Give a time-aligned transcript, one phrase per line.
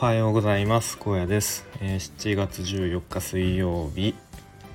[0.00, 0.96] はようございます。
[0.96, 4.14] 高野です、えー、7月14日水曜日。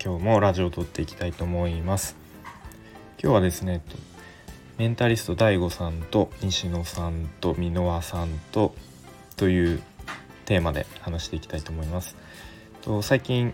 [0.04, 2.18] 今日もラジオを撮っていきたいと思います。
[3.18, 3.81] 今日はですね
[4.78, 8.76] メンタリスト DAIGO さんと西野さんと箕輪さんと
[9.38, 9.81] という
[10.44, 12.17] テーマで話していきたいと思います。
[12.81, 13.53] と最近、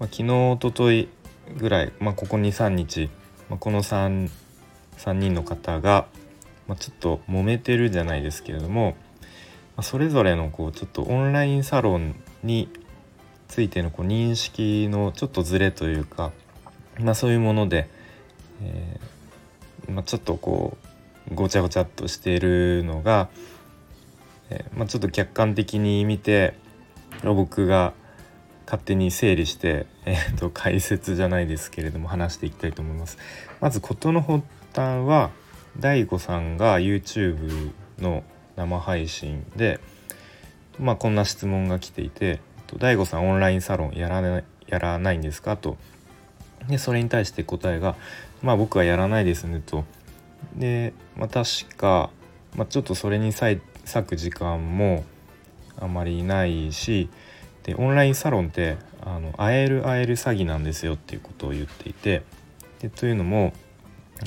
[0.00, 1.08] まあ、昨日おととい
[1.58, 3.08] ぐらい、まあ、ここ23日、
[3.48, 4.28] まあ、この 3,
[4.96, 6.08] 3人の方が、
[6.66, 8.96] まちょっと揉めてるじゃないですけれども
[9.82, 12.68] それぞれのこうちょっとオンラインサロンに
[13.48, 16.32] ついてのこう認識のちょっとずれというか、
[17.00, 17.88] まあ、そういうもので、
[18.62, 20.76] えー、まあ、ちょっとこ
[21.30, 23.28] うごちゃごちゃっとしているのが、
[24.50, 26.54] えー、まあ、ちょっと客観的に見て
[27.22, 27.94] 僕が
[28.66, 33.16] 勝手に整理して、えーと、解説じゃないですけれども話していきたいと思います。
[33.60, 35.30] まず事の発端は
[35.78, 38.24] DAIGO さんが YouTube の
[38.58, 39.78] 生配信で、
[40.80, 42.40] まあ、こんな質問が来ていて
[42.76, 45.76] 「大悟さんオンラインサロンやらないやらないんですか?」と
[46.68, 47.94] でそれに対して答えが
[48.42, 49.84] 「まあ僕はやらないですね」と。
[50.54, 52.10] で、まあ、確か、
[52.56, 53.60] まあ、ちょっとそれに割
[54.06, 55.04] く時間も
[55.80, 57.08] あまりないし
[57.64, 62.22] でオンラインサロンってあの会える会える詐欺なんですよっていうことを言っていて
[62.80, 63.52] でというのも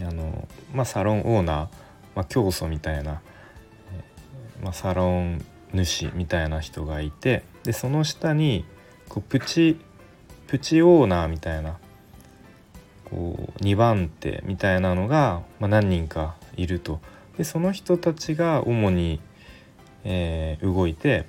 [0.01, 1.57] あの、まあ、サロンオーナー、
[2.15, 3.21] まあ、教祖みたいな
[4.61, 8.65] まあ、サロン主みたいな人がいてでその下に
[9.09, 9.79] こうプチ
[10.47, 11.77] プチオーナーみたいな
[13.05, 16.99] こう2番手みたいなのが、まあ、何人かいると
[17.37, 19.21] でその人たちが主に、
[20.03, 21.25] えー、動いて、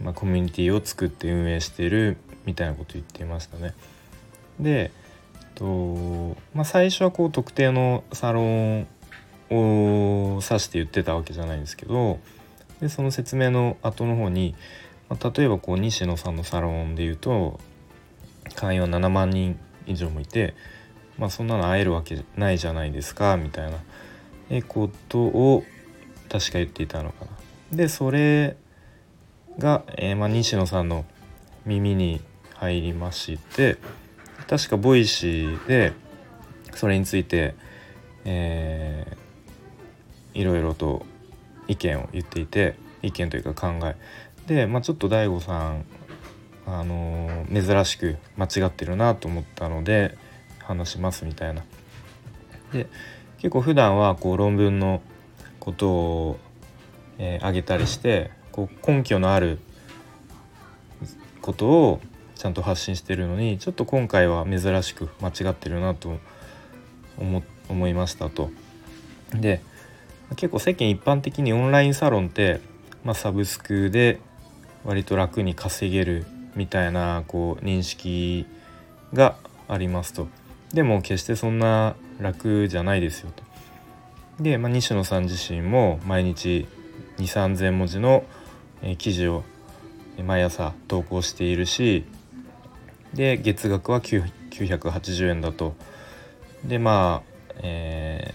[0.00, 3.74] まあ、コミュニティを作って運営してるみたいなこと言っていましたね。
[4.58, 4.90] で
[5.54, 8.86] と、まあ、最初はこう特定のサロン
[9.50, 12.18] を指して言ってたわけじゃないんですけど
[12.82, 14.56] でその説明の後の方に、
[15.08, 17.60] まあ、例えばこう西野さんのサロンで言うと
[18.56, 19.56] 会員は7万人
[19.86, 20.54] 以上もいて、
[21.16, 23.78] まあ、そんなの会えるわけないじゃないですかみたいな
[24.66, 25.64] ことを
[26.28, 27.30] 確か言っていたのかな。
[27.76, 28.56] でそれ
[29.58, 31.04] が、えー、まあ、西野さんの
[31.64, 32.20] 耳に
[32.56, 33.78] 入りまして
[34.48, 35.92] 確か Voicy で
[36.74, 37.54] それについて、
[38.24, 41.06] えー、いろいろと
[41.68, 43.96] 意見を言っていて意見というか考え
[44.46, 45.84] で、まあ、ちょっと DaiGo さん
[46.66, 50.16] あのー、珍しく間違ってるなと思ったので
[50.60, 51.64] 話しますみたいな。
[52.72, 52.86] で
[53.38, 55.02] 結構普段はこう論文の
[55.58, 56.38] ことを、
[57.18, 59.58] えー、挙げたりしてこう根拠のある
[61.40, 62.00] ことを
[62.36, 66.18] ちゃんと発信してるのにちょっと今回は珍しく間違ってるなと
[67.18, 68.50] 思思いましたと。
[69.34, 69.60] で
[70.34, 72.60] 結構世間一般的にオンラインサロンって、
[73.04, 74.20] まあ、サブスクで
[74.84, 78.46] 割と楽に稼げるみたいなこう認識
[79.12, 79.36] が
[79.68, 80.28] ありますと。
[80.72, 83.42] でも決してそんな楽じゃないですよと。
[84.42, 86.66] で、まあ、西野さん自身も毎日
[87.18, 88.24] 2 3 0 0 0文字の
[88.98, 89.44] 記事を
[90.24, 92.04] 毎朝投稿しているし
[93.14, 95.74] で月額は980円だと。
[96.64, 98.34] でまあ、え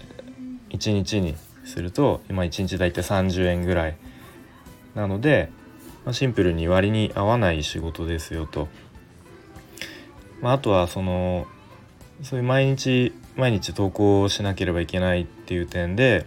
[0.68, 1.34] ー、1日に
[1.68, 3.96] すると今1日大体30円ぐらい
[4.94, 5.50] なので、
[6.04, 8.68] まあ、シンプルに割に合わない仕事ですよと。
[10.40, 11.46] まあ、あとはその
[12.22, 16.26] そういう毎日毎日投稿しなければいけないっていう点で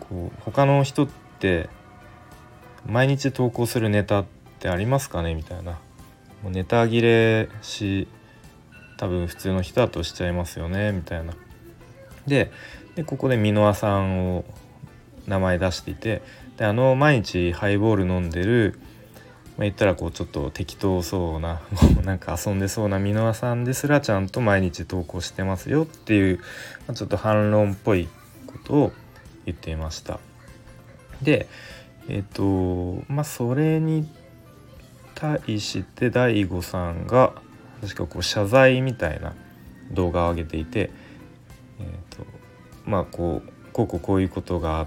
[0.00, 1.08] こう他の人っ
[1.38, 1.68] て
[2.86, 4.24] 毎日投稿するネタっ
[4.58, 5.34] てありますかね？
[5.34, 5.72] みたいな
[6.42, 8.08] もうネタ切れし
[8.96, 10.92] 多分普通の人だとしちゃいますよね？
[10.92, 11.34] みたいな。
[12.26, 12.50] で
[12.96, 14.44] でここで箕輪さんを
[15.26, 16.22] 名前出していて
[16.56, 18.78] であの毎日ハイボール飲んでる、
[19.56, 21.62] まあ、言ったらこうちょっと適当そうな
[22.04, 26.38] なんか遊んでそうな箕輪さんですらちゃんと毎日投稿してますよっていう、
[26.86, 28.08] まあ、ちょっと反論っぽい
[28.46, 28.92] ことを
[29.44, 30.20] 言っていました。
[31.22, 31.48] で
[32.06, 34.06] えっ、とまあそれに
[35.14, 37.32] 対して大悟さんが
[37.80, 39.34] 確かこう謝罪みたいな
[39.90, 40.90] 動画を上げていて、
[41.80, 42.33] えーと
[42.84, 44.86] まあこうこうこうこういうことが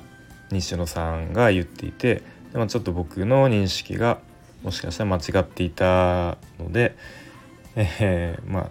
[0.51, 2.23] 西野さんが言っていて
[2.53, 4.19] でもちょっと僕の認識が
[4.63, 6.95] もしかしたら間違っていたので、
[7.75, 8.69] えー、まあ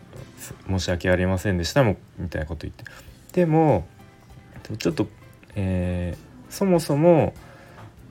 [0.68, 2.84] 申し訳ありませんでしたもみたいなこと言って
[3.32, 3.86] でも
[4.78, 5.06] ちょっと、
[5.54, 7.34] えー、そもそも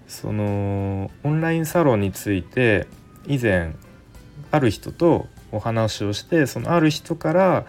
[0.07, 2.87] そのオンラインサロンについて
[3.27, 3.73] 以前
[4.51, 7.65] ある人とお話をしてそのある人から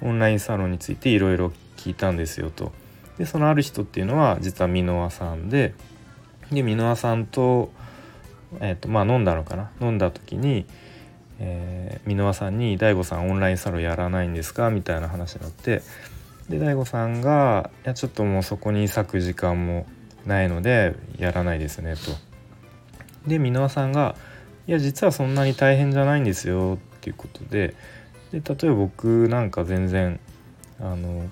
[0.00, 2.72] オンラインサロンについていろいろ聞いたんですよと。
[3.20, 5.74] でそのある人っていうのは実は箕輪さんで
[6.50, 7.70] で箕輪さんと
[8.60, 9.70] えーとまあ、飲んだのかな？
[9.80, 10.66] 飲んだ時に、
[11.38, 15.82] えー、箕輪さんに「大悟さんオンラインサロンやらないんですか?」みたいな話になって
[16.48, 19.86] で大悟さんが「いやちょっともうそこに割く時間も
[20.26, 22.10] ないのでやらないですね」と。
[23.28, 24.16] で箕輪さんが
[24.66, 27.74] 「いや実はそんなに大変じゃないんですよ」っていうことで
[28.32, 30.18] で例えば僕なんか全然
[30.80, 31.28] あの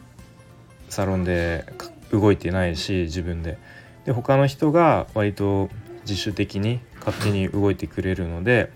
[0.88, 1.64] サロンで
[2.12, 3.58] 動いてないし自分で
[4.04, 5.68] で他の人が割と
[6.02, 8.72] 自主的に勝手に動いてくれるので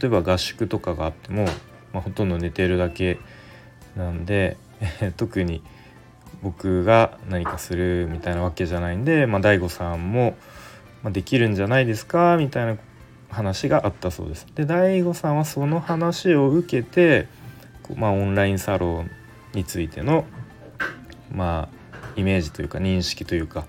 [0.00, 1.44] 例えば合宿とかがあっても、
[1.92, 3.18] まあ、ほとんど寝てるだけ
[3.96, 4.56] なんで
[5.16, 5.62] 特に
[6.42, 10.36] 僕が何かするみたいなわけじゃないんで、まあ、大悟さんも、
[11.02, 12.76] まあ、できるんじゃないですかみたいな
[13.30, 14.46] 話があったそうです。
[14.54, 17.28] で大悟さんはその話を受けて、
[17.96, 19.10] まあ、オンラインサロン
[19.54, 20.24] についての
[21.34, 21.84] まあ
[22.16, 23.66] イメージというか認識というか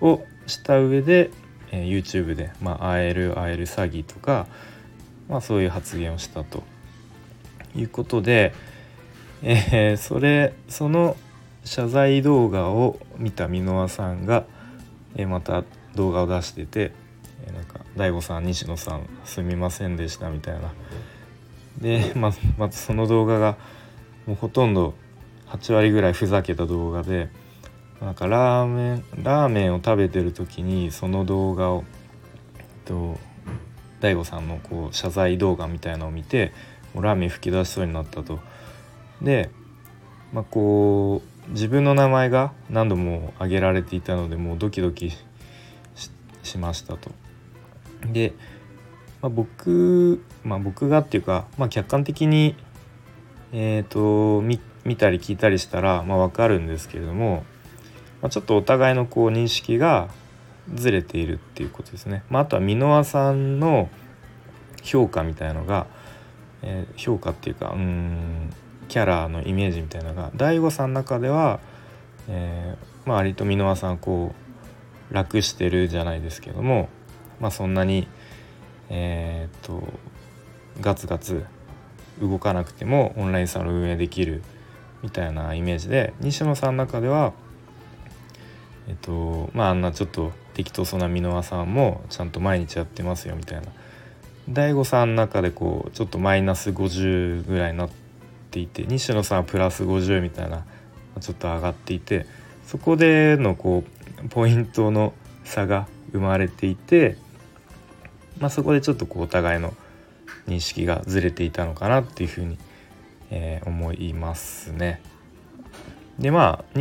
[0.00, 1.30] をした上で、
[1.70, 4.46] えー、YouTube で「まあ、会える会える詐欺」とか、
[5.28, 6.62] まあ、そういう発言をしたと
[7.74, 8.54] いうことで、
[9.42, 11.16] えー、それその
[11.64, 14.44] 謝罪動画を見た箕輪さんが、
[15.16, 15.64] えー、また
[15.94, 16.92] 動画を出してて、
[17.46, 20.72] えー、なんか「大悟さん西野さんすみませんでした」みたいな。
[21.78, 23.56] でまあまずその動画が
[24.26, 24.94] もうほとんど
[25.48, 27.28] 8割ぐらいふざけた動画で
[28.00, 31.84] なんかラーメンラーメンを食べてる時にその動画を
[32.58, 33.18] えっと
[34.00, 36.52] 大悟さんのこう謝罪動画みたいなのを見て
[36.94, 38.40] もうラーメン吹き出しそうになったと。
[39.22, 39.50] で、
[40.32, 45.12] まあ、こう自分の名前が何度も挙げられていたのでもうドキドキ
[46.42, 47.10] しましたと。
[48.12, 48.34] で、
[49.22, 52.54] まあ、僕、まあ、僕がっていうか、まあ、客観的に、
[53.52, 57.44] えーと、見見たり聞いたりしたら、まあ、分かるんですけれども
[58.20, 60.08] まあ、ちょっとお互いのこう認識が
[60.74, 62.24] ずれているっていうことですね。
[62.28, 63.88] まあ、あとは箕輪さんの
[64.82, 65.86] 評価みたいのが、
[66.62, 68.52] えー、評価っていうかうん
[68.88, 71.60] キャラのイメージみたいなのが大悟さんの中では、
[72.28, 74.34] えー、まあ割と箕輪さんこ
[75.10, 76.88] う楽してるじゃないですけども、
[77.40, 78.08] まあ、そんなに
[78.88, 79.82] えー、っと
[80.80, 81.44] ガツガツ
[82.20, 84.42] 動かなくてもオンラインサロン運営できる
[85.06, 87.32] みたいなイメージで西野さんの中では
[88.88, 93.68] えっとまああんなちょっと適当そうな箕輪さんもちゃんと毎日やってますよみたいな。
[94.48, 97.90] 大悟さんの中でこうちょっとマイナス50ぐらいになっ
[98.50, 100.64] ていて西野さんはプラス50みたいな
[101.20, 102.26] ちょっと上がっていて
[102.64, 103.84] そこでのこ
[104.24, 105.14] うポイントの
[105.44, 107.16] 差が生まれていて、
[108.38, 109.74] まあ、そこでちょっとこうお互いの
[110.46, 112.58] 認識がずれていたのかなっていうふうに、
[113.30, 115.00] えー、思いますね。
[116.18, 116.78] でまあ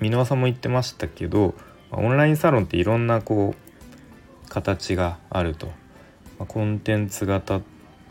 [0.00, 1.54] 箕輪さんも言ってましたけど
[1.90, 5.70] オンラインサロンっていろんなこう形があると、
[6.38, 7.60] ま、コンテンツ型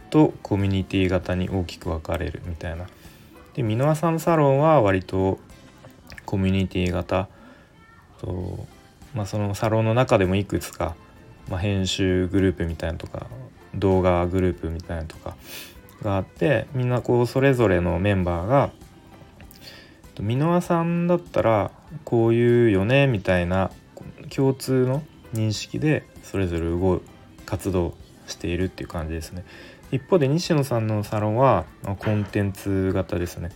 [0.09, 2.87] とコミュニティ型に大きく分かれるみたいな。
[3.53, 5.39] で箕輪さんサロンは割と
[6.25, 7.27] コミュニティ型
[8.21, 8.67] と、
[9.13, 10.95] まあ、そのサロンの中でもいくつか、
[11.49, 13.27] まあ、編集グループみたいなとか
[13.73, 15.35] 動画グループみたいなとか
[16.03, 18.71] があってみんなこうそれぞれのメンバーが
[20.15, 21.71] 箕輪さんだったら
[22.03, 23.71] こういうよねみたいな
[24.33, 27.01] 共通の認識でそれぞれ動う
[27.45, 27.95] 活動
[28.27, 29.43] しているっていう感じですね。
[29.91, 33.49] 一方で西野さんのサロンはコンテンツ型ですね。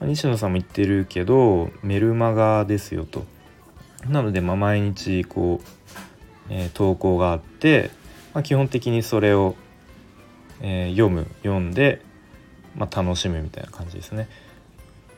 [0.00, 3.24] 西野さんも言ってるけどメルマガですよと。
[4.08, 5.66] なのでま毎日こう、
[6.50, 7.90] えー、投稿があって、
[8.34, 9.56] まあ、基本的にそれを、
[10.60, 12.02] えー、読む読んで、
[12.76, 14.28] まあ、楽しむみたいな感じですね。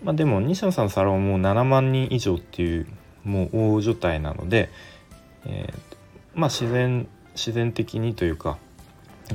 [0.02, 2.86] まあ、でも西野さんのサロンもう7万人以上っていう
[3.24, 4.70] もう大所帯なので、
[5.44, 5.78] えー、
[6.34, 8.58] まあ自然自然的にというか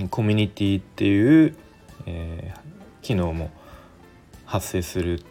[0.10, 1.56] コミュニティっていう、
[2.06, 2.60] えー、
[3.02, 3.52] 機能も
[4.46, 5.24] 発生するっ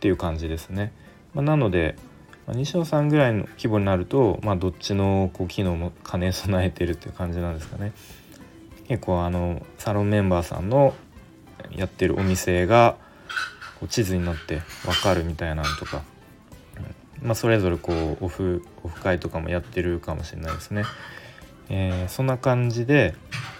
[0.00, 0.92] ていう感じですね。
[1.34, 1.96] まあ、なので、
[2.46, 7.92] ま、西野さんぐらいの規模になると、まあ、どっちのこう機能も兼ね備えてるっていう感じなんですかね。
[8.90, 10.94] 結構あのサロンメンバーさんの
[11.70, 12.96] やってるお店が
[13.78, 16.02] こう地図になって分かるみたいなのとか、
[17.22, 20.82] まあ、それぞれこうオフオフ会とかもやってるかもしれないですね。
[21.68, 23.14] えー、そんな感じで、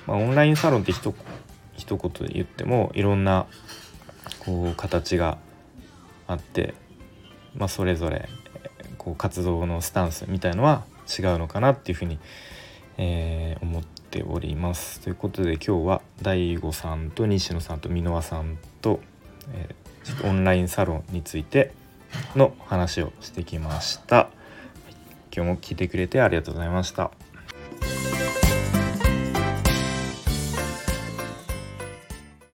[0.08, 1.14] まあ、オンラインサロンってひと
[1.76, 3.46] 一言で言ってもいろんな
[4.40, 5.38] こう形が
[6.26, 6.75] あって、
[7.54, 8.28] まあ、それぞれ
[8.99, 12.18] こう活動のスタンスみたいのは違うのかなっていうふうに、
[12.99, 15.00] えー、思ってております。
[15.00, 19.00] ということで今日は大悟さんと西野さんと箕輪さんと、
[19.52, 19.75] え
[20.05, 21.73] ちょっとオンラインサロンについて
[22.35, 24.29] の話をしてきました。
[25.35, 27.12] 今日も聞いてくれてありがとうございました。